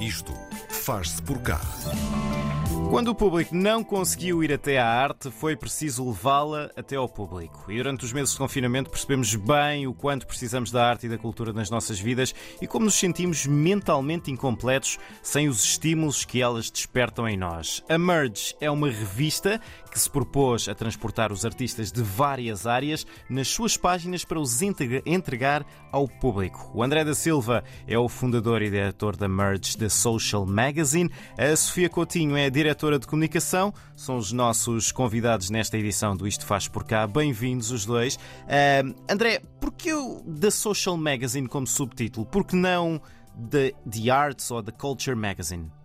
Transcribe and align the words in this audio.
Isto 0.00 0.32
faz-se 0.68 1.20
por 1.20 1.42
cá. 1.42 1.60
Quando 2.88 3.08
o 3.08 3.14
público 3.14 3.54
não 3.54 3.82
conseguiu 3.82 4.44
ir 4.44 4.52
até 4.52 4.78
à 4.78 4.86
arte, 4.86 5.30
foi 5.30 5.56
preciso 5.56 6.08
levá-la 6.08 6.70
até 6.76 6.94
ao 6.94 7.08
público. 7.08 7.70
E 7.70 7.76
durante 7.76 8.04
os 8.04 8.12
meses 8.12 8.32
de 8.32 8.38
confinamento 8.38 8.90
percebemos 8.90 9.34
bem 9.34 9.86
o 9.86 9.92
quanto 9.92 10.26
precisamos 10.26 10.70
da 10.70 10.88
arte 10.88 11.06
e 11.06 11.08
da 11.08 11.18
cultura 11.18 11.52
nas 11.52 11.68
nossas 11.68 11.98
vidas 11.98 12.34
e 12.62 12.66
como 12.66 12.84
nos 12.84 12.94
sentimos 12.94 13.44
mentalmente 13.44 14.30
incompletos 14.30 14.98
sem 15.20 15.48
os 15.48 15.64
estímulos 15.64 16.24
que 16.24 16.40
elas 16.40 16.70
despertam 16.70 17.28
em 17.28 17.36
nós. 17.36 17.84
A 17.88 17.98
Merge 17.98 18.54
é 18.60 18.70
uma 18.70 18.88
revista 18.88 19.60
que 19.88 19.98
se 19.98 20.10
propôs 20.10 20.68
a 20.68 20.74
transportar 20.74 21.32
os 21.32 21.44
artistas 21.44 21.90
de 21.90 22.02
várias 22.02 22.66
áreas 22.66 23.06
nas 23.28 23.48
suas 23.48 23.76
páginas 23.76 24.24
para 24.24 24.38
os 24.38 24.58
entregar 25.06 25.64
ao 25.90 26.06
público. 26.06 26.70
O 26.74 26.82
André 26.82 27.04
da 27.04 27.14
Silva 27.14 27.64
é 27.86 27.98
o 27.98 28.08
fundador 28.08 28.62
e 28.62 28.70
diretor 28.70 29.16
da 29.16 29.28
Merge 29.28 29.76
da 29.76 29.88
Social 29.88 30.44
Magazine. 30.46 31.10
A 31.36 31.54
Sofia 31.56 31.88
Coutinho 31.88 32.36
é 32.36 32.46
a 32.46 32.50
diretora 32.50 32.98
de 32.98 33.06
comunicação. 33.06 33.72
São 33.96 34.16
os 34.16 34.32
nossos 34.32 34.92
convidados 34.92 35.50
nesta 35.50 35.78
edição 35.78 36.16
do 36.16 36.26
Isto 36.26 36.44
Faz 36.44 36.68
Por 36.68 36.84
Cá. 36.84 37.06
Bem-vindos 37.06 37.70
os 37.70 37.84
dois. 37.84 38.16
Uh, 38.16 38.94
André, 39.08 39.40
porquê 39.60 39.92
o 39.94 40.22
da 40.26 40.50
Social 40.50 40.96
Magazine 40.96 41.48
como 41.48 41.66
subtítulo? 41.66 42.26
Por 42.26 42.44
que 42.44 42.56
não 42.56 43.00
The, 43.50 43.72
the 43.88 44.10
Arts 44.10 44.50
ou 44.50 44.62
The 44.62 44.72
Culture 44.72 45.16
Magazine? 45.16 45.77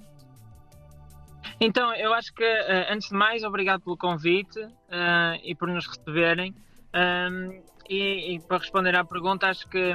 Então, 1.66 1.95
eu 1.95 2.13
acho 2.13 2.34
que, 2.34 2.44
uh, 2.44 2.91
antes 2.91 3.08
de 3.08 3.16
mais, 3.16 3.41
obrigado 3.41 3.81
pelo 3.81 3.95
convite 3.95 4.59
uh, 4.59 5.40
e 5.41 5.55
por 5.55 5.70
nos 5.70 5.88
receberem. 5.88 6.53
Um, 6.94 7.63
e, 7.89 8.36
e, 8.36 8.39
para 8.41 8.58
responder 8.58 8.94
à 8.98 9.05
pergunta, 9.05 9.48
acho 9.48 9.67
que 9.70 9.94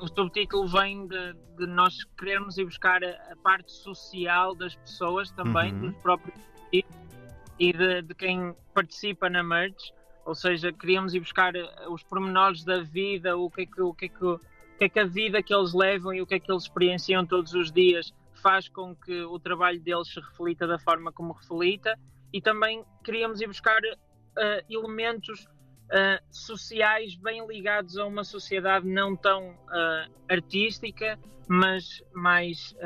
o 0.00 0.08
subtítulo 0.08 0.66
vem 0.66 1.06
de, 1.06 1.34
de, 1.58 1.66
nós 1.66 2.04
querermos 2.18 2.56
ir 2.56 2.64
buscar 2.64 3.04
a, 3.04 3.10
a, 3.32 3.36
parte 3.42 3.70
social 3.70 4.54
das 4.54 4.74
pessoas 4.76 5.30
também, 5.30 5.74
uhum. 5.74 5.80
dos 5.90 5.96
próprios 5.98 6.34
e 6.72 7.74
de, 7.74 8.00
de, 8.00 8.14
quem 8.14 8.54
participa 8.72 9.28
na 9.28 9.42
merge, 9.42 9.92
ou 10.24 10.34
seja, 10.34 10.72
queríamos 10.72 11.14
ir 11.14 11.20
buscar 11.20 11.54
eh, 11.54 11.68
os 11.90 12.02
pormenores 12.02 12.64
da 12.64 12.80
vida, 12.80 13.36
o 13.36 13.50
que 13.50 13.62
é 13.62 13.66
que, 13.66 13.82
o 13.82 13.92
que, 13.92 14.06
é 14.06 14.08
que, 14.08 14.24
o 14.24 14.38
que, 14.78 14.84
é 14.84 14.88
que 14.88 14.98
a 14.98 15.04
vida 15.04 15.42
que 15.42 15.54
eles 15.54 15.74
levam 15.74 16.14
e 16.14 16.22
o 16.22 16.26
que 16.26 16.36
é 16.36 16.40
que 16.40 16.50
eles 16.50 16.62
experienciam 16.62 17.26
todos 17.26 17.52
os 17.52 17.70
dias 17.70 18.14
faz 18.40 18.68
com 18.68 18.94
que 18.94 19.22
o 19.22 19.38
trabalho 19.38 19.80
deles 19.80 20.08
se 20.08 20.20
reflita 20.20 20.66
da 20.66 20.78
forma 20.78 21.12
como 21.12 21.32
reflita 21.32 21.98
e 22.32 22.40
também 22.40 22.84
queríamos 23.04 23.40
ir 23.40 23.46
buscar 23.46 23.80
uh, 23.82 24.64
elementos 24.68 25.44
uh, 25.44 26.22
sociais 26.30 27.16
bem 27.16 27.46
ligados 27.46 27.96
a 27.96 28.06
uma 28.06 28.24
sociedade 28.24 28.86
não 28.86 29.16
tão 29.16 29.50
uh, 29.50 30.12
artística, 30.28 31.18
mas 31.48 32.02
mais, 32.14 32.76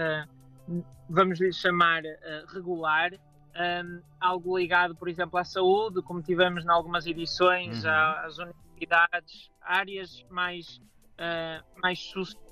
vamos 1.10 1.38
lhe 1.38 1.52
chamar, 1.52 2.02
regular. 2.48 3.12
Um, 3.12 4.00
algo 4.18 4.58
ligado, 4.58 4.96
por 4.96 5.06
exemplo, 5.06 5.38
à 5.38 5.44
saúde, 5.44 6.00
como 6.00 6.22
tivemos 6.22 6.64
em 6.64 6.70
algumas 6.70 7.06
edições, 7.06 7.84
uhum. 7.84 7.90
às 7.90 8.38
universidades, 8.38 9.50
áreas 9.60 10.24
mais, 10.30 10.80
mais 11.76 11.98
sociais 11.98 12.43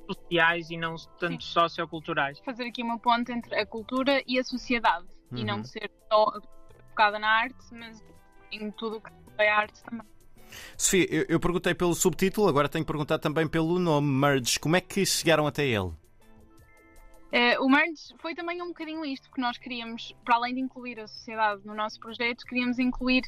e 0.71 0.77
não 0.77 0.97
tanto 1.19 1.43
Sim. 1.43 1.51
socioculturais. 1.51 2.39
Fazer 2.41 2.65
aqui 2.65 2.83
uma 2.83 2.99
ponte 2.99 3.33
entre 3.33 3.55
a 3.57 3.67
cultura 3.67 4.23
e 4.27 4.39
a 4.39 4.45
sociedade 4.45 5.07
uhum. 5.31 5.39
e 5.39 5.45
não 5.45 5.59
uhum. 5.59 5.65
ser 5.65 5.91
só 6.11 6.41
focada 6.91 7.19
na 7.19 7.29
arte, 7.29 7.65
mas 7.73 8.03
em 8.51 8.71
tudo 8.73 8.97
o 8.97 9.01
que 9.01 9.11
é 9.39 9.51
arte 9.51 9.83
também. 9.85 10.07
Sofia, 10.77 11.07
eu, 11.11 11.25
eu 11.29 11.41
perguntei 11.41 11.75
pelo 11.75 11.95
subtítulo, 11.95 12.49
agora 12.49 12.69
tenho 12.69 12.85
que 12.85 12.91
perguntar 12.91 13.19
também 13.19 13.49
pelo 13.49 13.79
nome, 13.79 14.09
Merge. 14.09 14.59
Como 14.59 14.77
é 14.77 14.81
que 14.81 15.05
chegaram 15.07 15.47
até 15.47 15.65
ele? 15.65 15.93
Uh, 17.33 17.65
o 17.65 17.69
Merge 17.71 18.15
foi 18.19 18.35
também 18.35 18.61
um 18.61 18.69
bocadinho 18.69 19.03
isto, 19.07 19.27
porque 19.31 19.41
nós 19.41 19.57
queríamos, 19.57 20.15
para 20.23 20.37
além 20.37 20.55
de 20.55 20.61
incluir 20.61 21.01
a 21.01 21.09
sociedade 21.09 21.63
no 21.65 21.75
nosso 21.75 21.99
projeto, 21.99 22.45
queríamos 22.45 22.79
incluir 22.79 23.23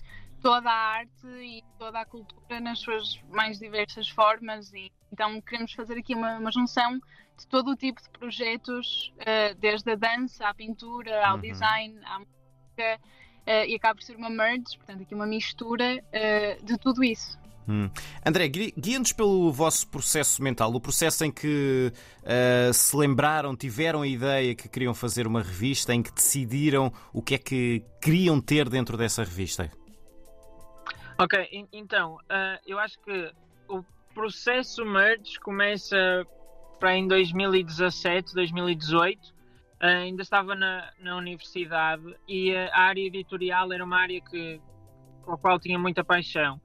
toda 0.44 0.70
a 0.70 0.98
arte 0.98 1.26
e 1.26 1.64
toda 1.78 2.00
a 2.00 2.04
cultura 2.04 2.60
nas 2.60 2.78
suas 2.80 3.18
mais 3.30 3.58
diversas 3.58 4.10
formas 4.10 4.70
e 4.74 4.92
então 5.10 5.40
queremos 5.40 5.72
fazer 5.72 5.96
aqui 5.96 6.14
uma, 6.14 6.36
uma 6.36 6.52
junção 6.52 7.00
de 7.38 7.46
todo 7.48 7.70
o 7.70 7.76
tipo 7.76 8.02
de 8.02 8.10
projetos, 8.10 9.10
uh, 9.20 9.54
desde 9.58 9.92
a 9.92 9.94
dança, 9.94 10.46
à 10.46 10.52
pintura, 10.52 11.26
ao 11.26 11.36
uhum. 11.36 11.40
design, 11.40 11.98
à 12.04 12.18
música, 12.18 13.00
uh, 13.00 13.66
e 13.66 13.74
acaba 13.74 13.94
por 13.94 14.02
ser 14.02 14.16
uma 14.16 14.28
merge, 14.28 14.76
portanto, 14.76 15.02
aqui 15.02 15.14
uma 15.14 15.26
mistura 15.26 15.96
uh, 15.96 16.64
de 16.64 16.76
tudo 16.76 17.02
isso. 17.02 17.38
Hum. 17.66 17.88
André, 18.24 18.46
guia-nos 18.48 19.12
pelo 19.12 19.50
vosso 19.50 19.88
processo 19.88 20.42
mental, 20.42 20.72
o 20.74 20.80
processo 20.80 21.24
em 21.24 21.32
que 21.32 21.90
uh, 22.20 22.74
se 22.74 22.94
lembraram, 22.94 23.56
tiveram 23.56 24.02
a 24.02 24.06
ideia 24.06 24.54
que 24.54 24.68
queriam 24.68 24.92
fazer 24.92 25.26
uma 25.26 25.42
revista, 25.42 25.94
em 25.94 26.02
que 26.02 26.12
decidiram 26.12 26.92
o 27.14 27.22
que 27.22 27.34
é 27.34 27.38
que 27.38 27.82
queriam 28.02 28.40
ter 28.40 28.68
dentro 28.68 28.98
dessa 28.98 29.24
revista. 29.24 29.70
Ok, 31.16 31.68
então, 31.72 32.16
uh, 32.16 32.58
eu 32.66 32.76
acho 32.76 32.98
que 33.00 33.32
o 33.68 33.84
processo 34.12 34.84
merge 34.84 35.38
começa 35.38 36.26
para 36.80 36.96
em 36.96 37.06
2017, 37.06 38.34
2018, 38.34 39.32
ainda 39.78 40.22
estava 40.22 40.56
na, 40.56 40.90
na 40.98 41.16
universidade 41.16 42.16
e 42.26 42.54
a 42.56 42.80
área 42.80 43.06
editorial 43.06 43.72
era 43.72 43.84
uma 43.84 43.96
área 43.96 44.20
que, 44.20 44.60
com 45.22 45.32
a 45.32 45.38
qual 45.38 45.60
tinha 45.60 45.78
muita 45.78 46.02
paixão. 46.02 46.60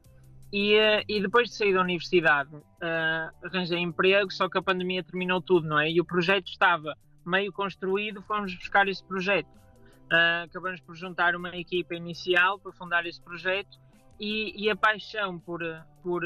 E, 0.51 0.73
eh, 0.73 1.03
e 1.07 1.21
depois 1.21 1.49
de 1.49 1.55
sair 1.55 1.73
da 1.75 1.81
universidade, 1.81 2.55
uh, 2.55 3.45
arranjei 3.45 3.77
emprego, 3.77 4.31
só 4.31 4.49
que 4.49 4.57
a 4.57 4.63
pandemia 4.63 5.03
terminou 5.03 5.39
tudo, 5.39 5.67
não 5.67 5.77
é? 5.77 5.91
E 5.91 6.01
o 6.01 6.05
projeto 6.05 6.47
estava 6.47 6.95
meio 7.23 7.53
construído, 7.53 8.19
fomos 8.23 8.55
buscar 8.55 8.87
esse 8.87 9.03
projeto. 9.03 9.49
Uh, 10.11 10.45
acabamos 10.45 10.81
por 10.81 10.95
juntar 10.95 11.35
uma 11.35 11.55
equipa 11.55 11.93
inicial 11.93 12.57
para 12.57 12.71
fundar 12.71 13.05
esse 13.05 13.21
projeto 13.21 13.77
e, 14.19 14.65
e 14.65 14.69
a 14.69 14.75
paixão 14.75 15.39
por, 15.39 15.61
por, 16.03 16.21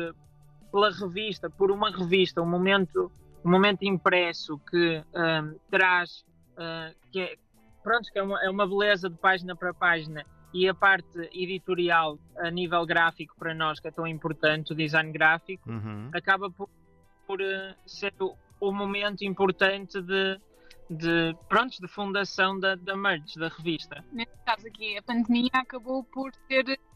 pela 0.71 0.91
revista, 0.91 1.49
por 1.49 1.71
uma 1.71 1.91
revista, 1.91 2.41
um 2.41 2.49
momento, 2.49 3.11
um 3.45 3.51
momento 3.51 3.83
impresso 3.83 4.57
que 4.69 5.03
um, 5.13 5.59
traz 5.69 6.25
uh, 6.53 6.95
que 7.11 7.21
é, 7.21 7.35
pronto, 7.83 8.11
que 8.11 8.17
é 8.17 8.23
uma, 8.23 8.43
é 8.43 8.49
uma 8.49 8.67
beleza 8.67 9.09
de 9.09 9.17
página 9.17 9.55
para 9.55 9.73
página 9.73 10.25
e 10.53 10.67
a 10.67 10.73
parte 10.73 11.29
editorial 11.33 12.17
a 12.37 12.49
nível 12.49 12.85
gráfico 12.85 13.35
para 13.37 13.53
nós 13.53 13.79
que 13.79 13.87
é 13.87 13.91
tão 13.91 14.05
importante, 14.05 14.71
o 14.71 14.75
design 14.75 15.11
gráfico, 15.11 15.69
uhum. 15.69 16.09
acaba 16.13 16.49
por, 16.49 16.69
por 17.27 17.41
uh, 17.41 17.75
ser 17.85 18.13
o, 18.19 18.35
o, 18.59 18.71
momento 18.71 19.23
importante 19.23 19.99
de, 20.01 20.39
de, 20.89 21.35
pronto, 21.49 21.79
de 21.79 21.87
fundação 21.87 22.59
da, 22.59 22.75
da 22.75 22.95
merge, 22.95 23.39
da 23.39 23.47
revista. 23.47 24.03
Neste 24.11 24.37
caso 24.45 24.67
aqui, 24.67 24.95
a 24.97 25.01
pandemia 25.01 25.49
acabou 25.53 26.03
por 26.03 26.29
uh, 26.29 26.93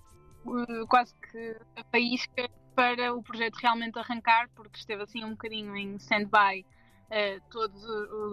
quase 0.88 1.14
que 1.16 1.58
a 1.76 1.84
faísca 1.92 2.50
para 2.76 3.14
o 3.14 3.24
projeto 3.24 3.56
realmente 3.56 3.98
arrancar, 3.98 4.50
porque 4.56 4.78
esteve 4.78 5.02
assim 5.04 5.24
um 5.24 5.32
bocadinho 5.32 5.76
em 5.76 5.96
stand-by 5.96 6.62
uh, 6.62 7.42
todo 7.50 7.74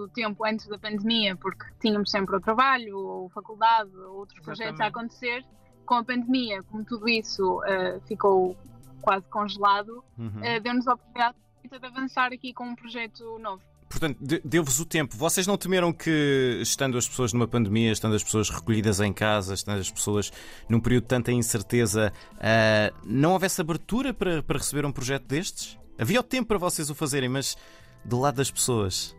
o, 0.03 0.09
tempo 0.09 0.45
antes 0.45 0.67
da 0.67 0.79
pandemia, 0.79 1.35
porque 1.37 1.65
tínhamos 1.81 2.11
sempre 2.11 2.37
o 2.37 2.41
trabalho, 2.41 2.99
ou 2.99 3.29
faculdade, 3.31 3.97
ou 3.97 4.19
outros 4.19 4.39
Exatamente. 4.39 4.45
projetos 4.45 4.81
a 4.81 4.87
acontecer. 4.87 5.45
Com 5.87 5.95
a 5.97 6.05
pandemia, 6.05 6.63
como 6.65 6.85
tudo 6.85 7.09
isso 7.09 7.59
uh, 7.61 8.01
ficou 8.07 8.57
quase 9.03 9.27
congelado, 9.29 10.03
uhum. 10.19 10.29
uh, 10.29 10.61
deu-nos 10.63 10.89
a 10.89 10.95
oportunidade 10.95 11.37
de 11.63 11.87
avançar 11.87 12.33
aqui 12.33 12.53
com 12.53 12.65
um 12.65 12.75
projeto 12.75 13.39
novo. 13.39 13.63
Portanto, 13.95 14.19
deu-vos 14.45 14.81
o 14.81 14.85
tempo. 14.85 15.17
Vocês 15.17 15.47
não 15.47 15.57
temeram 15.57 15.93
que, 15.93 16.59
estando 16.61 16.99
as 16.99 17.07
pessoas 17.07 17.33
numa 17.33 17.47
pandemia, 17.47 17.93
estando 17.93 18.17
as 18.17 18.25
pessoas 18.25 18.51
recolhidas 18.51 18.99
em 18.99 19.13
casa, 19.13 19.55
estando 19.55 19.79
as 19.79 19.89
pessoas 19.89 20.33
num 20.69 20.81
período 20.81 21.05
de 21.05 21.09
tanta 21.09 21.31
incerteza, 21.31 22.13
uh, 22.33 22.99
não 23.07 23.35
houvesse 23.35 23.61
abertura 23.61 24.13
para, 24.13 24.43
para 24.43 24.59
receber 24.59 24.85
um 24.85 24.91
projeto 24.91 25.27
destes? 25.27 25.79
Havia 25.97 26.19
o 26.19 26.25
tempo 26.25 26.49
para 26.49 26.59
vocês 26.59 26.91
o 26.91 26.95
fazerem, 26.95 27.29
mas 27.29 27.57
do 28.05 28.19
lado 28.19 28.35
das 28.35 28.51
pessoas? 28.51 29.17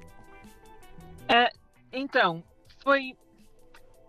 Uh, 1.22 1.58
então, 1.94 2.44
foi. 2.84 3.16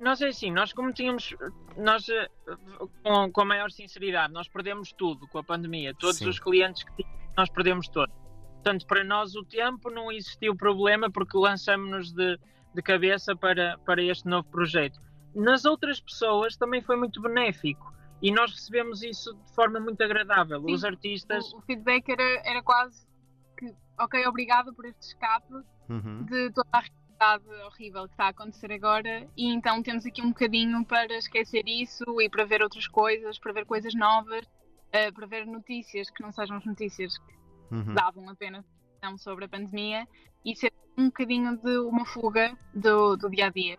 Nós 0.01 0.21
é 0.21 0.27
assim, 0.27 0.51
nós 0.51 0.73
como 0.73 0.93
tínhamos. 0.93 1.33
Nós, 1.77 2.09
uh, 2.09 2.91
com, 3.05 3.31
com 3.31 3.41
a 3.41 3.45
maior 3.45 3.71
sinceridade, 3.71 4.33
nós 4.33 4.49
perdemos 4.49 4.93
tudo 4.93 5.29
com 5.29 5.39
a 5.39 5.45
pandemia. 5.45 5.95
Todos 5.95 6.19
Sim. 6.19 6.29
os 6.29 6.41
clientes 6.41 6.83
que 6.83 7.05
tínhamos, 7.05 7.37
nós 7.37 7.49
perdemos 7.51 7.87
todos. 7.87 8.26
Portanto, 8.67 8.85
para 8.89 9.05
nós 9.05 9.37
o 9.37 9.45
tempo 9.45 9.89
não 9.91 10.11
existiu 10.11 10.57
problema 10.57 11.09
porque 11.09 11.39
lançamos-nos 11.39 12.11
de, 12.11 12.37
de 12.75 12.83
cabeça 12.83 13.37
para, 13.37 13.79
para 13.87 14.03
este 14.03 14.27
novo 14.27 14.49
projeto. 14.49 15.01
Nas 15.33 15.65
outras 15.65 16.01
pessoas 16.01 16.57
também 16.57 16.83
foi 16.83 16.97
muito 16.97 17.23
benéfico 17.23 17.95
e 18.21 18.33
nós 18.33 18.51
recebemos 18.51 19.05
isso 19.05 19.33
de 19.35 19.55
forma 19.55 19.79
muito 19.79 20.03
agradável. 20.03 20.61
Sim, 20.63 20.73
Os 20.73 20.83
artistas. 20.83 21.53
O, 21.53 21.59
o 21.59 21.63
feedback 21.63 22.09
era, 22.09 22.43
era 22.45 22.61
quase 22.61 23.07
que 23.57 23.73
ok, 24.01 24.27
obrigada 24.27 24.73
por 24.73 24.85
este 24.85 25.11
escape 25.11 25.55
uhum. 25.89 26.25
de 26.25 26.51
toda 26.51 26.69
a 26.73 26.81
realidade 26.81 27.49
horrível 27.67 28.09
que 28.09 28.15
está 28.15 28.25
a 28.25 28.31
acontecer 28.31 28.73
agora 28.73 29.29
e 29.37 29.47
então 29.47 29.81
temos 29.81 30.05
aqui 30.05 30.21
um 30.21 30.31
bocadinho 30.31 30.85
para 30.85 31.15
esquecer 31.15 31.63
isso 31.69 32.21
e 32.21 32.29
para 32.29 32.45
ver 32.45 32.63
outras 32.63 32.89
coisas, 32.89 33.39
para 33.39 33.53
ver 33.53 33.65
coisas 33.65 33.95
novas, 33.95 34.45
uh, 34.45 35.15
para 35.15 35.27
ver 35.29 35.47
notícias 35.47 36.11
que 36.11 36.21
não 36.21 36.33
sejam 36.33 36.57
as 36.57 36.65
notícias 36.65 37.17
que 37.17 37.46
uhum. 37.71 37.95
davam 37.95 38.29
apenas 38.29 38.65
sobre 39.19 39.45
a 39.45 39.49
pandemia 39.49 40.07
e 40.45 40.55
ser 40.57 40.73
um 40.97 41.07
bocadinho 41.07 41.57
de 41.59 41.79
uma 41.79 42.05
fuga 42.07 42.57
do, 42.75 43.17
do 43.17 43.31
dia 43.31 43.47
a 43.47 43.51
dia. 43.51 43.79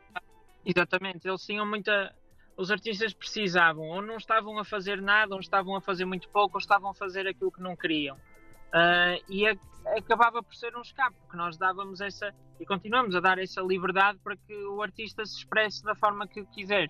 Exatamente, 0.65 1.27
eles 1.27 1.41
tinham 1.45 1.65
muita. 1.65 2.13
Os 2.55 2.71
artistas 2.71 3.13
precisavam, 3.13 3.87
ou 3.87 4.01
não 4.01 4.17
estavam 4.17 4.57
a 4.57 4.65
fazer 4.65 5.01
nada, 5.01 5.33
ou 5.33 5.39
estavam 5.39 5.75
a 5.75 5.81
fazer 5.81 6.05
muito 6.05 6.27
pouco, 6.29 6.57
ou 6.57 6.59
estavam 6.59 6.89
a 6.89 6.93
fazer 6.93 7.27
aquilo 7.27 7.51
que 7.51 7.61
não 7.61 7.75
queriam. 7.75 8.15
Uh, 8.15 9.21
e 9.29 9.47
a, 9.47 9.55
acabava 9.95 10.41
por 10.41 10.55
ser 10.55 10.75
um 10.75 10.81
escape, 10.81 11.15
porque 11.21 11.37
nós 11.37 11.57
dávamos 11.57 12.01
essa, 12.01 12.33
e 12.59 12.65
continuamos 12.65 13.15
a 13.15 13.19
dar 13.19 13.37
essa 13.37 13.61
liberdade 13.61 14.17
para 14.23 14.35
que 14.35 14.55
o 14.65 14.81
artista 14.81 15.25
se 15.25 15.37
expresse 15.37 15.83
da 15.83 15.95
forma 15.95 16.27
que 16.27 16.43
quiser. 16.47 16.89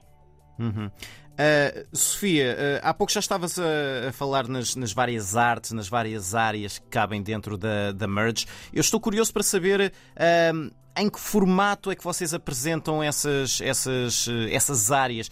Uhum. 0.57 0.89
Uh, 1.37 1.95
Sofia, 1.95 2.55
uh, 2.55 2.79
há 2.81 2.91
pouco 2.95 3.13
já 3.13 3.19
estavas 3.19 3.59
a, 3.59 4.09
a 4.09 4.11
falar 4.11 4.47
nas, 4.47 4.75
nas, 4.75 4.91
várias 4.91 5.37
artes, 5.37 5.71
nas 5.71 5.87
várias 5.87 6.33
áreas 6.33 6.79
que 6.79 6.87
cabem 6.87 7.21
dentro 7.21 7.55
da, 7.55 7.91
da 7.91 8.07
Merge. 8.07 8.47
Eu 8.73 8.81
estou 8.81 8.99
curioso 8.99 9.31
para 9.31 9.43
saber 9.43 9.93
uh, 10.15 10.75
em 10.97 11.07
que 11.07 11.19
formato 11.19 11.91
é 11.91 11.95
que 11.95 12.03
vocês 12.03 12.33
apresentam 12.33 13.03
essas, 13.03 13.61
essas, 13.61 14.27
essas 14.49 14.91
áreas. 14.91 15.29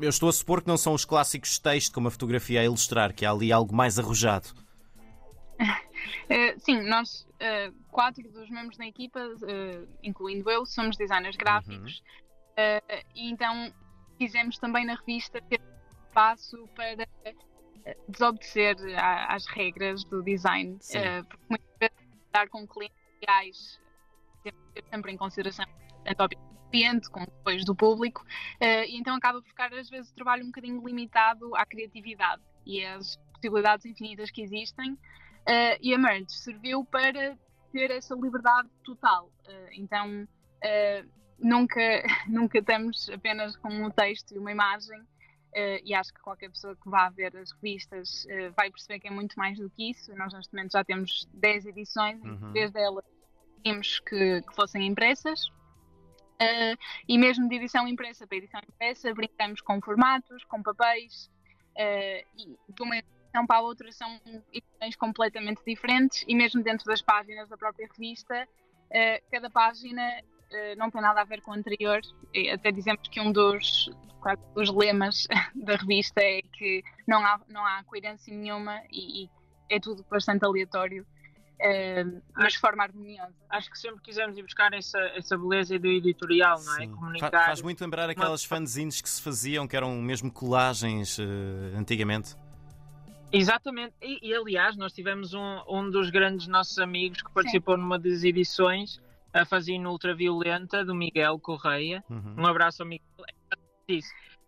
Eu 0.00 0.10
estou 0.10 0.28
a 0.28 0.32
supor 0.32 0.62
que 0.62 0.66
não 0.66 0.76
são 0.76 0.92
os 0.94 1.04
clássicos 1.04 1.60
textos, 1.60 1.94
como 1.94 2.08
a 2.08 2.10
fotografia 2.10 2.60
a 2.60 2.64
ilustrar, 2.64 3.14
que 3.14 3.24
há 3.24 3.30
ali 3.30 3.52
algo 3.52 3.72
mais 3.72 4.00
arrojado. 4.00 4.48
sim, 6.58 6.82
nós, 6.82 7.24
quatro 7.88 8.28
dos 8.32 8.50
membros 8.50 8.76
da 8.76 8.84
equipa, 8.84 9.20
incluindo 10.02 10.50
eu, 10.50 10.66
somos 10.66 10.96
designers 10.96 11.36
gráficos. 11.36 12.02
Uhum. 12.58 12.98
e 13.14 13.30
então 13.30 13.72
quisemos 14.16 14.58
também 14.58 14.84
na 14.84 14.94
revista 14.94 15.40
ter 15.42 15.60
espaço 16.08 16.68
para 16.74 17.06
eh, 17.24 17.96
desobedecer 18.08 18.76
às 19.28 19.46
regras 19.46 20.02
do 20.04 20.22
design, 20.22 20.74
uh, 20.74 21.24
porque 21.28 21.44
muitas 21.48 21.76
vezes 21.78 21.96
estar 22.26 22.48
com 22.48 22.66
clientes 22.66 22.96
reais 23.22 23.80
temos 24.42 24.60
que 24.66 24.72
ter 24.72 24.84
sempre 24.90 25.12
em 25.12 25.16
consideração 25.16 25.64
tanto 26.04 26.36
o 26.36 26.70
cliente 26.70 27.10
como 27.10 27.26
depois 27.26 27.64
do 27.64 27.76
público, 27.76 28.22
uh, 28.22 28.84
e 28.88 28.96
então 28.96 29.14
acaba 29.14 29.40
por 29.40 29.48
ficar 29.48 29.72
às 29.72 29.88
vezes 29.88 30.10
o 30.10 30.14
trabalho 30.14 30.42
um 30.42 30.46
bocadinho 30.46 30.84
limitado 30.84 31.54
à 31.54 31.64
criatividade 31.64 32.42
e 32.64 32.84
às 32.84 33.16
possibilidades 33.34 33.86
infinitas 33.86 34.30
que 34.30 34.42
existem, 34.42 34.92
uh, 34.92 35.78
e 35.80 35.94
a 35.94 35.98
Merge 35.98 36.32
serviu 36.32 36.84
para 36.84 37.36
ter 37.72 37.90
essa 37.90 38.14
liberdade 38.14 38.68
total. 38.82 39.30
então 39.72 40.26
nunca, 41.38 41.80
nunca 42.28 42.58
estamos 42.58 43.08
apenas 43.10 43.56
com 43.56 43.68
um 43.68 43.90
texto 43.90 44.34
e 44.34 44.38
uma 44.38 44.52
imagem. 44.52 45.00
Uh, 45.56 45.80
e 45.84 45.94
acho 45.94 46.12
que 46.12 46.20
qualquer 46.20 46.50
pessoa 46.50 46.76
que 46.76 46.86
vá 46.86 47.08
ver 47.08 47.34
as 47.34 47.50
revistas 47.52 48.26
uh, 48.26 48.52
vai 48.54 48.70
perceber 48.70 49.00
que 49.00 49.08
é 49.08 49.10
muito 49.10 49.34
mais 49.36 49.58
do 49.58 49.70
que 49.70 49.90
isso. 49.90 50.14
Nós, 50.14 50.34
neste 50.34 50.52
momento, 50.52 50.72
já 50.72 50.84
temos 50.84 51.26
10 51.32 51.66
edições, 51.66 52.22
uhum. 52.22 52.52
três 52.52 52.70
delas 52.70 53.04
temos 53.64 53.98
que, 54.00 54.42
que 54.42 54.54
fossem 54.54 54.86
impressas. 54.86 55.46
Uh, 55.46 56.76
e 57.08 57.16
mesmo 57.16 57.48
de 57.48 57.56
edição 57.56 57.88
impressa 57.88 58.26
para 58.26 58.36
edição 58.36 58.60
impressa, 58.68 59.14
brincamos 59.14 59.62
com 59.62 59.80
formatos, 59.80 60.44
com 60.44 60.62
papéis, 60.62 61.30
e 62.36 62.56
de 62.68 62.82
uma 62.82 62.98
edição 62.98 63.46
para 63.46 63.56
a 63.56 63.60
outra 63.60 63.90
são 63.92 64.20
edições 64.52 64.96
completamente 64.96 65.62
diferentes. 65.66 66.22
E 66.28 66.34
mesmo 66.34 66.62
dentro 66.62 66.84
das 66.84 67.00
páginas 67.00 67.48
da 67.48 67.56
própria 67.56 67.88
revista, 67.90 68.46
cada 69.30 69.48
página 69.48 70.22
não 70.76 70.90
tem 70.90 71.00
nada 71.00 71.20
a 71.20 71.24
ver 71.24 71.40
com 71.40 71.50
o 71.50 71.54
anterior. 71.54 72.00
Até 72.52 72.70
dizemos 72.70 73.08
que 73.08 73.20
um 73.20 73.32
dos, 73.32 73.90
dos 74.54 74.70
lemas 74.70 75.26
da 75.54 75.76
revista 75.76 76.20
é 76.20 76.42
que 76.42 76.82
não 77.06 77.24
há, 77.24 77.40
não 77.48 77.64
há 77.64 77.82
coerência 77.84 78.34
nenhuma 78.34 78.80
e, 78.90 79.24
e 79.24 79.30
é 79.70 79.80
tudo 79.80 80.04
bastante 80.10 80.44
aleatório. 80.44 81.06
Uh, 81.58 82.20
mas 82.34 82.52
de 82.52 82.58
forma 82.58 82.82
harmoniosa. 82.82 83.32
Acho 83.48 83.70
que 83.70 83.78
sempre 83.78 84.02
quisemos 84.02 84.36
ir 84.36 84.42
buscar 84.42 84.74
essa, 84.74 84.98
essa 85.16 85.38
beleza 85.38 85.78
do 85.78 85.86
editorial, 85.86 86.62
não 86.62 86.74
é? 86.74 86.80
Sim. 86.80 86.90
Comunicar. 86.90 87.30
Fa 87.30 87.46
faz 87.46 87.62
muito 87.62 87.80
lembrar 87.80 88.10
aquelas 88.10 88.42
uma... 88.42 88.48
fanzines 88.48 89.00
que 89.00 89.08
se 89.08 89.22
faziam, 89.22 89.66
que 89.66 89.74
eram 89.74 89.94
mesmo 90.02 90.30
colagens 90.30 91.18
uh, 91.18 91.22
antigamente. 91.74 92.36
Exatamente, 93.32 93.94
e, 94.00 94.30
e, 94.30 94.34
aliás, 94.34 94.76
nós 94.76 94.92
tivemos 94.92 95.34
um, 95.34 95.62
um 95.68 95.90
dos 95.90 96.10
grandes 96.10 96.46
nossos 96.46 96.78
amigos 96.78 97.22
que 97.22 97.30
participou 97.32 97.74
Sim. 97.74 97.80
numa 97.80 97.98
das 97.98 98.22
edições 98.22 99.00
a 99.42 99.44
fazenda 99.44 99.88
ultraviolenta 99.88 100.84
do 100.84 100.94
Miguel 100.94 101.38
Correia. 101.38 102.02
Uhum. 102.08 102.34
Um 102.38 102.46
abraço 102.46 102.82
ao 102.82 102.88
Miguel. 102.88 103.06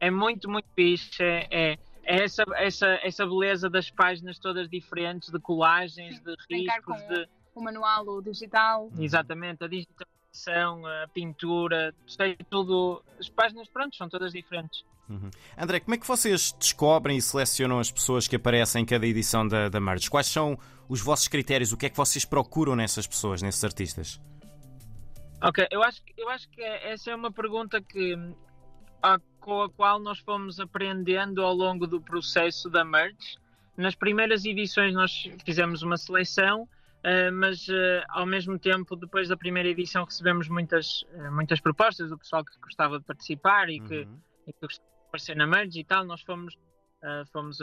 É 0.00 0.10
muito, 0.10 0.48
muito 0.48 0.68
fixe. 0.74 1.22
É, 1.22 1.46
é, 1.50 1.78
é, 2.04 2.24
essa, 2.24 2.44
essa, 2.56 2.86
essa 3.02 3.26
beleza 3.26 3.68
das 3.68 3.90
páginas 3.90 4.38
todas 4.38 4.68
diferentes, 4.68 5.30
de 5.30 5.38
colagens, 5.38 6.16
Sim, 6.16 6.22
de 6.48 6.56
riscos, 6.56 6.96
de. 7.08 7.28
O 7.54 7.60
manual, 7.60 8.06
o 8.06 8.22
digital. 8.22 8.90
Exatamente, 8.98 9.64
a 9.64 9.68
digitalização, 9.68 10.86
a 10.86 11.08
pintura, 11.08 11.94
sei 12.06 12.36
tudo. 12.48 13.02
As 13.18 13.28
páginas, 13.28 13.68
pronto, 13.68 13.96
são 13.96 14.08
todas 14.08 14.32
diferentes. 14.32 14.84
Uhum. 15.08 15.30
André, 15.56 15.80
como 15.80 15.94
é 15.94 15.98
que 15.98 16.06
vocês 16.06 16.54
descobrem 16.58 17.16
e 17.16 17.22
selecionam 17.22 17.78
as 17.78 17.90
pessoas 17.90 18.28
que 18.28 18.36
aparecem 18.36 18.82
em 18.82 18.84
cada 18.84 19.06
edição 19.06 19.46
da, 19.46 19.68
da 19.68 19.80
Merge? 19.80 20.08
Quais 20.08 20.26
são 20.26 20.58
os 20.88 21.00
vossos 21.00 21.28
critérios? 21.28 21.72
O 21.72 21.76
que 21.76 21.86
é 21.86 21.90
que 21.90 21.96
vocês 21.96 22.24
procuram 22.24 22.76
nessas 22.76 23.06
pessoas, 23.06 23.42
nesses 23.42 23.64
artistas? 23.64 24.20
Ok, 25.40 25.66
eu 25.70 25.82
acho, 25.84 26.02
eu 26.16 26.28
acho 26.28 26.48
que 26.50 26.60
essa 26.62 27.12
é 27.12 27.14
uma 27.14 27.30
pergunta 27.30 27.80
que 27.80 28.16
a, 29.00 29.18
com 29.40 29.62
a 29.62 29.70
qual 29.70 30.00
nós 30.00 30.18
fomos 30.18 30.58
aprendendo 30.58 31.42
ao 31.42 31.54
longo 31.54 31.86
do 31.86 32.00
processo 32.00 32.68
da 32.68 32.84
merge. 32.84 33.38
Nas 33.76 33.94
primeiras 33.94 34.44
edições 34.44 34.92
nós 34.92 35.30
fizemos 35.44 35.82
uma 35.82 35.96
seleção, 35.96 36.62
uh, 36.62 37.32
mas 37.32 37.68
uh, 37.68 38.02
ao 38.08 38.26
mesmo 38.26 38.58
tempo, 38.58 38.96
depois 38.96 39.28
da 39.28 39.36
primeira 39.36 39.68
edição, 39.68 40.04
recebemos 40.04 40.48
muitas, 40.48 41.02
uh, 41.02 41.30
muitas 41.32 41.60
propostas 41.60 42.10
do 42.10 42.18
pessoal 42.18 42.44
que 42.44 42.58
gostava 42.58 42.98
de 42.98 43.04
participar 43.04 43.70
e, 43.70 43.78
que, 43.78 44.00
uhum. 44.00 44.20
e 44.44 44.52
que 44.52 44.60
gostava 44.60 44.88
de 44.88 45.06
aparecer 45.06 45.36
na 45.36 45.46
merge 45.46 45.78
e 45.78 45.84
tal. 45.84 46.04
Nós 46.04 46.20
fomos, 46.22 46.58
fomos, 47.32 47.58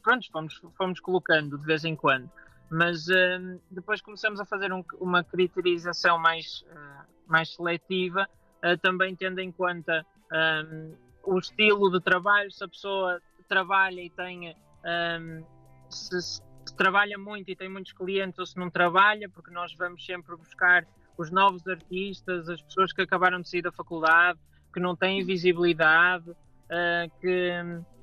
pronto, 0.00 0.30
fomos, 0.30 0.62
fomos 0.76 1.00
colocando 1.00 1.58
de 1.58 1.64
vez 1.64 1.84
em 1.84 1.96
quando 1.96 2.30
mas 2.70 3.08
uh, 3.08 3.60
depois 3.70 4.00
começamos 4.00 4.40
a 4.40 4.44
fazer 4.44 4.72
um, 4.72 4.84
uma 5.00 5.24
criterização 5.24 6.18
mais, 6.18 6.64
uh, 6.70 7.06
mais 7.26 7.54
seletiva, 7.54 8.28
uh, 8.62 8.76
também 8.78 9.16
tendo 9.16 9.38
em 9.38 9.50
conta 9.50 10.04
um, 10.30 10.92
o 11.24 11.38
estilo 11.38 11.90
de 11.90 12.00
trabalho, 12.00 12.50
se 12.50 12.62
a 12.62 12.68
pessoa 12.68 13.20
trabalha 13.48 14.00
e 14.02 14.10
tem 14.10 14.54
um, 14.84 15.44
se, 15.88 16.20
se, 16.20 16.42
trabalha 16.76 17.16
muito 17.16 17.50
e 17.50 17.56
tem 17.56 17.68
muitos 17.68 17.92
clientes 17.92 18.38
ou 18.38 18.44
se 18.44 18.56
não 18.58 18.68
trabalha, 18.70 19.28
porque 19.28 19.50
nós 19.50 19.74
vamos 19.74 20.04
sempre 20.04 20.36
buscar 20.36 20.86
os 21.16 21.30
novos 21.30 21.66
artistas, 21.66 22.48
as 22.48 22.60
pessoas 22.60 22.92
que 22.92 23.00
acabaram 23.00 23.40
de 23.40 23.48
sair 23.48 23.62
da 23.62 23.72
faculdade, 23.72 24.38
que 24.72 24.78
não 24.78 24.94
têm 24.94 25.24
visibilidade, 25.24 26.30
que, 27.20 27.50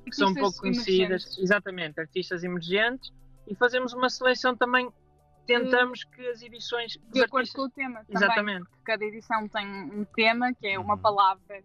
que 0.03 0.15
são 0.15 0.33
pouco 0.33 0.57
conhecidas, 0.57 1.37
exatamente, 1.37 1.99
artistas 1.99 2.43
emergentes 2.43 3.13
e 3.47 3.55
fazemos 3.55 3.93
uma 3.93 4.09
seleção 4.09 4.55
também. 4.55 4.89
Tentamos 5.45 6.03
que 6.03 6.27
as 6.27 6.41
edições. 6.41 6.97
De 7.11 7.21
acordo 7.21 7.41
artistas... 7.41 7.61
com 7.61 7.67
o 7.67 7.69
tema. 7.69 8.03
Também, 8.05 8.15
Exatamente. 8.15 8.67
Cada 8.83 9.05
edição 9.05 9.47
tem 9.47 9.67
um 9.67 10.03
tema, 10.05 10.53
que 10.53 10.67
é 10.67 10.79
uma 10.79 10.95
uhum. 10.95 11.01
palavra, 11.01 11.63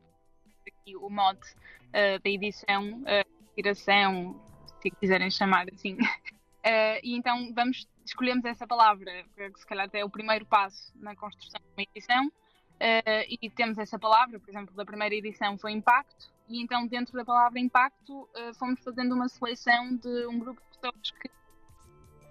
aqui 0.66 0.96
o 0.96 1.08
mote 1.08 1.54
uh, 1.88 2.22
da 2.22 2.30
edição, 2.30 3.02
a 3.06 3.22
uh, 3.22 3.42
inspiração, 3.44 4.40
se 4.82 4.90
quiserem 4.90 5.30
chamar 5.30 5.66
assim. 5.72 5.94
Uh, 5.94 5.99
e 7.02 7.16
então 7.16 7.52
vamos, 7.54 7.88
escolhemos 8.04 8.44
essa 8.44 8.66
palavra, 8.66 9.10
que 9.34 9.58
se 9.58 9.66
calhar 9.66 9.87
até 9.87 10.00
é 10.00 10.04
o 10.04 10.10
primeiro 10.10 10.44
passo 10.44 10.92
na 10.96 11.16
construção 11.16 11.60
de 11.60 11.66
uma 11.72 11.87
edição. 11.94 12.26
Uh, 12.26 13.28
e 13.28 13.50
temos 13.50 13.76
essa 13.76 13.99
palavra, 13.99 14.40
por 14.40 14.49
exemplo, 14.49 14.75
da 14.75 14.87
primeira 14.87 15.14
edição 15.14 15.58
foi 15.58 15.72
impacto, 15.72 16.32
e 16.49 16.62
então 16.62 16.87
dentro 16.87 17.12
da 17.12 17.25
palavra 17.25 17.60
impacto 17.60 18.22
uh, 18.22 18.54
fomos 18.58 18.80
fazendo 18.82 19.14
uma 19.14 19.28
seleção 19.28 19.96
de 19.96 20.26
um 20.26 20.38
grupo 20.38 20.62
de 20.72 20.78
pessoas 20.78 21.10
que 21.10 21.30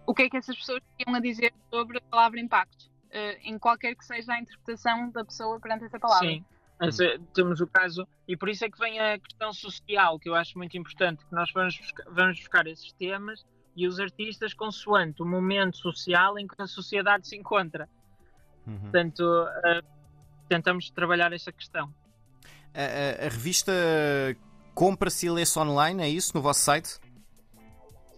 o 0.09 0.13
que 0.15 0.23
é 0.23 0.29
que 0.29 0.37
essas 0.37 0.55
pessoas 0.55 0.81
tinham 0.97 1.15
a 1.15 1.19
dizer 1.19 1.53
sobre 1.69 1.99
a 1.99 2.01
palavra 2.01 2.39
impacto, 2.39 2.85
uh, 2.85 3.37
em 3.43 3.59
qualquer 3.59 3.93
que 3.93 4.03
seja 4.03 4.33
a 4.33 4.39
interpretação 4.39 5.11
da 5.11 5.23
pessoa 5.23 5.59
perante 5.59 5.85
essa 5.85 5.99
palavra. 5.99 6.27
Sim. 6.27 6.43
Esse, 6.81 7.19
temos 7.35 7.61
o 7.61 7.67
caso, 7.67 8.07
e 8.27 8.35
por 8.35 8.49
isso 8.49 8.65
é 8.65 8.71
que 8.71 8.79
vem 8.79 8.99
a 8.99 9.19
questão 9.19 9.53
social, 9.53 10.17
que 10.17 10.27
eu 10.27 10.33
acho 10.33 10.57
muito 10.57 10.75
importante, 10.75 11.23
que 11.23 11.31
nós 11.31 11.51
vamos 11.53 11.77
buscar, 11.77 12.05
vamos 12.09 12.39
buscar 12.39 12.65
esses 12.65 12.91
temas 12.93 13.45
e 13.75 13.85
os 13.85 13.99
artistas 13.99 14.51
consoante 14.55 15.21
o 15.21 15.25
momento 15.27 15.77
social 15.77 16.39
em 16.39 16.47
que 16.47 16.59
a 16.59 16.65
sociedade 16.65 17.27
se 17.27 17.35
encontra. 17.35 17.87
Uhum. 18.65 18.79
Portanto, 18.79 19.19
uh, 19.21 19.85
tentamos 20.47 20.89
trabalhar 20.89 21.31
essa 21.33 21.51
questão. 21.51 21.93
A, 22.73 23.25
a, 23.25 23.27
a 23.27 23.29
revista 23.29 23.71
compra-se 24.73 25.27
e 25.27 25.29
lê-se 25.29 25.59
online, 25.59 26.01
é 26.01 26.09
isso, 26.09 26.31
no 26.33 26.41
vosso 26.41 26.61
site? 26.61 26.99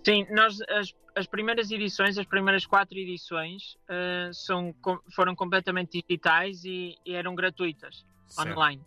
Sim, 0.06 0.26
nós 0.32 0.58
as, 0.70 0.94
as 1.16 1.28
primeiras 1.28 1.72
edições, 1.72 2.18
as 2.18 2.26
primeiras 2.26 2.66
quatro 2.66 2.98
edições, 2.98 3.76
uh, 3.90 4.34
são, 4.34 4.74
com, 4.82 5.00
foram 5.14 5.36
completamente 5.36 6.02
digitais 6.02 6.64
e, 6.64 6.98
e 7.06 7.14
eram 7.14 7.36
gratuitas, 7.36 8.06
certo. 8.28 8.52
online. 8.52 8.82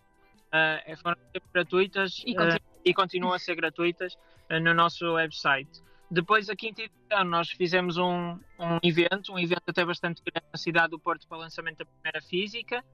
Uh, 0.46 0.96
foram 0.98 1.16
gratuitas 1.52 2.22
e, 2.24 2.32
uh, 2.32 2.60
e, 2.84 2.94
continuam 2.94 3.32
a 3.32 3.38
ser 3.38 3.56
gratuitas 3.56 4.16
no 4.62 4.74
nosso 4.74 5.04
website. 5.14 5.82
Depois, 6.10 6.48
a 6.48 6.54
quinta 6.54 6.82
edição, 6.82 7.24
nós 7.24 7.50
fizemos 7.50 7.96
um, 7.96 8.38
um 8.58 8.78
evento, 8.82 9.32
um 9.32 9.38
evento 9.38 9.62
até 9.66 9.84
bastante 9.84 10.22
grande 10.22 10.46
na 10.52 10.58
cidade 10.58 10.90
do 10.90 10.98
Porto 10.98 11.26
para 11.26 11.38
o 11.38 11.40
lançamento 11.40 11.78
da 11.78 11.86
primeira 11.86 12.22
física. 12.22 12.84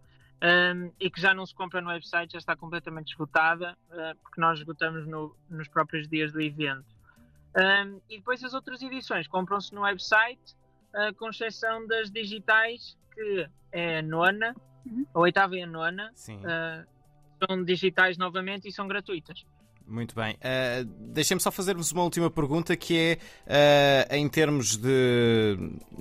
Um, 0.43 0.91
e 0.99 1.11
que 1.11 1.21
já 1.21 1.35
não 1.35 1.45
se 1.45 1.55
compra 1.55 1.83
no 1.83 1.91
website, 1.91 2.33
já 2.33 2.39
está 2.39 2.57
completamente 2.57 3.09
esgotada, 3.09 3.77
uh, 3.91 4.17
porque 4.23 4.41
nós 4.41 4.59
esgotamos 4.59 5.07
no, 5.07 5.37
nos 5.51 5.69
próprios 5.69 6.09
dias 6.09 6.33
do 6.33 6.41
evento. 6.41 6.87
Um, 7.57 8.00
e 8.09 8.19
depois 8.19 8.42
as 8.45 8.54
outras 8.54 8.80
edições 8.80 9.26
compram-se 9.26 9.75
no 9.75 9.83
website, 9.83 10.57
uh, 10.95 11.14
com 11.16 11.30
exceção 11.30 11.87
das 11.87 12.11
digitais, 12.11 12.97
que 13.12 13.49
é 13.73 13.99
a 13.99 14.02
nona, 14.02 14.54
uhum. 14.87 15.04
a 15.12 15.19
oitava 15.21 15.57
e 15.57 15.62
a 15.62 15.66
nona, 15.66 16.12
uh, 16.12 16.87
são 17.45 17.64
digitais 17.64 18.16
novamente 18.16 18.69
e 18.69 18.73
são 18.73 18.87
gratuitas. 18.87 19.45
Muito 19.90 20.14
bem. 20.14 20.35
Uh, 20.35 20.85
Deixem-me 21.12 21.40
só 21.40 21.50
fazer-vos 21.50 21.90
uma 21.90 22.04
última 22.04 22.30
pergunta 22.30 22.76
que 22.76 22.97
é 22.97 24.09
uh, 24.09 24.14
em 24.14 24.28
termos 24.28 24.76
de, 24.76 25.56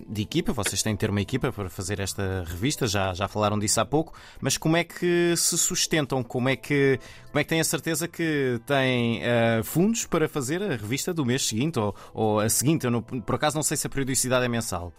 de, 0.08 0.22
equipa, 0.22 0.54
vocês 0.54 0.84
têm 0.84 0.94
de 0.94 1.00
ter 1.00 1.10
uma 1.10 1.22
equipa 1.22 1.52
para 1.52 1.68
fazer 1.72 2.00
esta 2.00 2.44
revista, 2.44 2.86
já, 2.86 3.16
já 3.16 3.28
falaram 3.28 3.58
disso 3.58 3.82
há 3.82 3.86
pouco, 3.86 4.16
mas 4.40 4.60
como 4.60 4.78
é 4.78 4.84
que 4.84 5.36
se 5.36 5.58
sustentam? 5.58 6.24
Como 6.24 6.48
é 6.50 6.56
que, 6.56 7.00
como 7.30 7.40
é 7.40 7.44
que 7.44 7.50
têm 7.50 7.60
a 7.60 7.64
certeza 7.64 8.08
que 8.08 8.62
têm 8.64 9.22
uh, 9.24 9.64
fundos 9.64 10.06
para 10.06 10.30
fazer 10.30 10.62
a 10.62 10.68
revista 10.76 11.12
do 11.12 11.26
mês 11.26 11.48
seguinte 11.48 11.80
ou, 11.80 11.96
ou 12.14 12.40
a 12.40 12.48
seguinte? 12.48 12.86
Eu 12.86 12.92
não, 12.92 13.02
por 13.02 13.36
acaso 13.36 13.56
não 13.56 13.64
sei 13.64 13.76
se 13.76 13.88
a 13.88 13.90
periodicidade 13.90 14.46
é 14.46 14.48
mensal. 14.48 14.94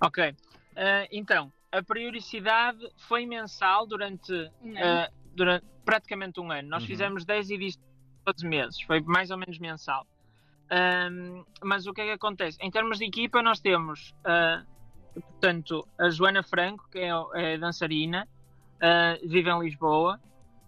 Ok. 0.00 0.32
então, 1.10 1.52
a 1.72 1.82
periodicidade 1.82 2.88
foi 3.08 3.26
mensal 3.26 3.84
durante, 3.84 4.32
durante 5.34 5.66
praticamente 5.84 6.40
um 6.40 6.50
ano. 6.50 6.68
Nós 6.68 6.82
uhum. 6.82 6.88
fizemos 6.88 7.24
10 7.24 7.50
edições 7.50 7.92
todos 8.24 8.42
os 8.42 8.48
meses, 8.48 8.80
foi 8.82 9.00
mais 9.00 9.30
ou 9.30 9.36
menos 9.36 9.58
mensal. 9.58 10.06
Um, 10.72 11.44
mas 11.62 11.86
o 11.86 11.92
que 11.92 12.00
é 12.00 12.04
que 12.06 12.10
acontece? 12.12 12.56
Em 12.60 12.70
termos 12.70 12.98
de 12.98 13.04
equipa, 13.04 13.42
nós 13.42 13.60
temos, 13.60 14.14
uh, 14.20 14.64
portanto, 15.14 15.86
a 15.98 16.08
Joana 16.08 16.42
Franco, 16.42 16.88
que 16.90 16.98
é, 16.98 17.10
é 17.34 17.58
dançarina, 17.58 18.26
uh, 18.76 19.28
vive 19.28 19.50
em 19.50 19.60
Lisboa 19.60 20.18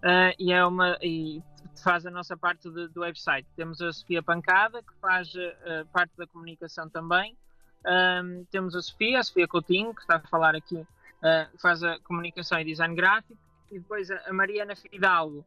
uh, 0.03 0.35
e, 0.39 0.53
é 0.53 0.65
uma, 0.65 0.99
e 1.01 1.43
faz 1.83 2.05
a 2.05 2.11
nossa 2.11 2.37
parte 2.37 2.69
de, 2.71 2.89
do 2.89 3.01
website. 3.01 3.49
Temos 3.57 3.81
a 3.81 3.93
Sofia 3.93 4.23
Pancada, 4.23 4.83
que 4.83 4.93
faz 5.01 5.33
parte 5.93 6.13
da 6.17 6.27
comunicação 6.27 6.89
também. 6.89 7.37
Um, 7.87 8.45
temos 8.51 8.75
a 8.75 8.83
Sofia, 8.83 9.21
a 9.21 9.23
Sofia 9.23 9.47
Coutinho, 9.47 9.95
que 9.95 10.01
está 10.01 10.17
a 10.17 10.21
falar 10.21 10.55
aqui, 10.55 10.87
faz 11.61 11.83
a 11.83 11.99
comunicação 12.01 12.59
e 12.61 12.65
design 12.65 12.95
gráfico 12.95 13.44
e 13.71 13.79
depois 13.79 14.11
a 14.11 14.33
Mariana 14.33 14.75
Fidalgo 14.77 15.45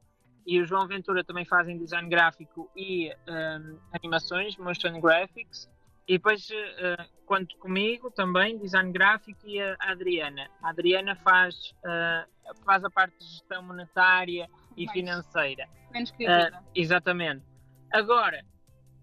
e 0.47 0.61
o 0.61 0.65
João 0.65 0.87
Ventura 0.87 1.25
também 1.25 1.43
fazem 1.43 1.77
design 1.77 2.07
gráfico 2.07 2.71
e 2.73 3.13
um, 3.27 3.77
animações, 3.91 4.55
motion 4.57 5.01
graphics. 5.01 5.69
E 6.07 6.13
depois, 6.13 6.49
uh, 6.49 7.03
quanto 7.25 7.57
comigo, 7.57 8.09
também 8.09 8.57
design 8.57 8.89
gráfico 8.93 9.45
e 9.45 9.61
a 9.61 9.75
Adriana. 9.81 10.49
A 10.63 10.69
Adriana 10.69 11.15
faz, 11.17 11.75
uh, 11.83 12.55
faz 12.63 12.81
a 12.85 12.89
parte 12.89 13.17
de 13.19 13.25
gestão 13.25 13.61
monetária 13.61 14.49
e 14.77 14.85
Mais, 14.85 14.97
financeira. 14.97 15.67
Menos 15.91 16.11
criativa. 16.11 16.57
Uh, 16.57 16.63
exatamente. 16.73 17.43
Agora, 17.91 18.41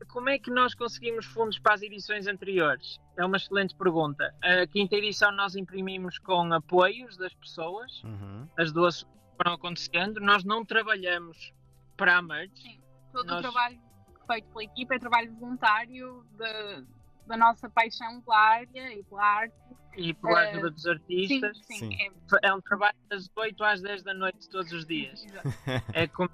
como 0.09 0.29
é 0.29 0.39
que 0.39 0.51
nós 0.51 0.75
conseguimos 0.75 1.27
fundos 1.27 1.59
para 1.59 1.75
as 1.75 1.83
edições 1.83 2.27
anteriores? 2.27 2.99
É 3.17 3.25
uma 3.25 3.37
excelente 3.37 3.75
pergunta. 3.75 4.35
A 4.43 4.67
quinta 4.67 4.97
edição 4.97 5.33
nós 5.33 5.55
imprimimos 5.55 6.19
com 6.19 6.53
apoios 6.53 7.17
das 7.17 7.33
pessoas, 7.35 8.03
uhum. 8.05 8.49
as 8.59 8.73
duas 8.73 9.07
foram 9.37 9.55
acontecendo. 9.55 10.21
Nós 10.21 10.45
não 10.45 10.65
trabalhamos 10.65 11.53
para 11.97 12.19
a 12.19 12.23
merch. 12.23 12.57
Sim, 12.61 12.81
todo 13.13 13.27
nós... 13.27 13.39
o 13.39 13.43
trabalho 13.43 13.81
feito 14.27 14.49
pela 14.49 14.65
equipa 14.65 14.95
é 14.95 14.99
trabalho 14.99 15.35
voluntário 15.35 16.25
de, 16.33 16.85
da 17.27 17.37
nossa 17.37 17.69
paixão 17.69 18.21
pela 18.23 18.39
área 18.39 18.93
e 18.93 19.03
pela 19.05 19.25
arte. 19.25 19.55
E 19.97 20.13
pela 20.15 20.33
uh, 20.33 20.49
ajuda 20.49 20.71
dos 20.71 20.87
artistas. 20.87 21.59
Sim, 21.67 21.91
sim. 21.91 21.97
É... 22.43 22.49
é... 22.49 22.55
um 22.55 22.61
trabalho 22.61 22.97
das 23.09 23.29
8 23.35 23.65
às 23.65 23.83
10 23.83 24.03
da 24.03 24.15
noite 24.15 24.49
todos 24.49 24.73
os 24.73 24.85
dias. 24.87 25.25
é, 25.93 26.07
como, 26.09 26.31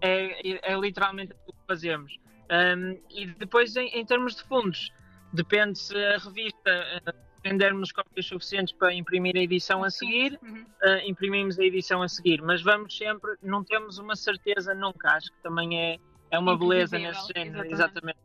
é, 0.00 0.72
é 0.72 0.76
literalmente 0.78 1.32
o 1.46 1.52
que 1.52 1.58
fazemos. 1.66 2.16
Um, 2.50 2.98
e 3.10 3.26
depois, 3.26 3.74
em, 3.76 3.88
em, 3.88 4.04
termos 4.04 4.36
de 4.36 4.44
fundos, 4.44 4.92
depende 5.32 5.78
se 5.78 5.96
a 5.96 6.18
revista 6.18 6.86
uh, 7.06 7.12
vendermos 7.42 7.92
cópias 7.92 8.26
suficientes 8.26 8.74
para 8.74 8.92
imprimir 8.92 9.36
a 9.36 9.40
edição 9.40 9.84
a 9.84 9.90
seguir, 9.90 10.38
uhum. 10.42 10.62
uh, 10.62 11.08
imprimimos 11.08 11.58
a 11.58 11.64
edição 11.64 12.02
a 12.02 12.08
seguir. 12.08 12.42
Mas 12.42 12.62
vamos 12.62 12.96
sempre, 12.96 13.34
não 13.42 13.64
temos 13.64 13.98
uma 13.98 14.16
certeza 14.16 14.74
nunca. 14.74 15.12
Acho 15.12 15.30
que 15.30 15.42
também 15.42 15.78
é, 15.78 15.98
é 16.30 16.38
uma 16.38 16.56
beleza 16.56 16.98
nesse 16.98 17.32
género. 17.34 17.64
Exatamente. 17.66 17.72
exatamente. 17.72 18.18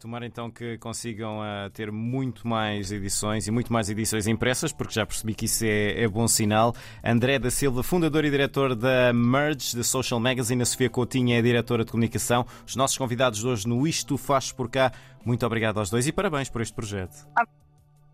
Tomara 0.00 0.24
então 0.24 0.48
que 0.48 0.78
consigam 0.78 1.40
uh, 1.40 1.68
ter 1.70 1.90
muito 1.90 2.46
mais 2.46 2.92
edições 2.92 3.48
e 3.48 3.50
muito 3.50 3.72
mais 3.72 3.90
edições 3.90 4.28
impressas, 4.28 4.72
porque 4.72 4.92
já 4.92 5.04
percebi 5.04 5.34
que 5.34 5.46
isso 5.46 5.64
é, 5.64 6.02
é, 6.02 6.08
bom 6.08 6.28
sinal. 6.28 6.72
André 7.02 7.36
da 7.38 7.50
Silva, 7.50 7.82
fundador 7.82 8.24
e 8.24 8.30
diretor 8.30 8.76
da 8.76 9.12
Merge, 9.12 9.76
da 9.76 9.82
Social 9.82 10.20
Magazine, 10.20 10.62
a 10.62 10.66
Sofia 10.66 10.88
Coutinho 10.88 11.34
é 11.34 11.38
a 11.38 11.42
diretora 11.42 11.84
de 11.84 11.90
comunicação. 11.90 12.46
Os 12.64 12.76
nossos 12.76 12.96
convidados 12.96 13.40
de 13.40 13.46
hoje 13.48 13.66
no 13.66 13.86
Isto 13.88 14.16
Faz 14.16 14.52
Por 14.52 14.70
Cá. 14.70 14.92
Muito 15.24 15.44
obrigado 15.44 15.78
aos 15.78 15.90
dois 15.90 16.06
e 16.06 16.12
parabéns 16.12 16.48
por 16.48 16.62
este 16.62 16.74
projeto. 16.74 17.26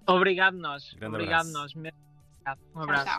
Obrigado 0.06 0.56
nós. 0.56 0.94
Grande 0.94 1.16
obrigado 1.16 1.48
abraço. 1.48 1.78
nós. 1.78 1.92
Um 2.74 2.80
abraço. 2.80 3.04
Tchau, 3.04 3.04
tchau. 3.04 3.12